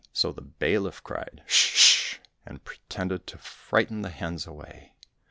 [0.13, 4.93] So the bailiff cried, "Sh sh," and pretended to frighten the hens away.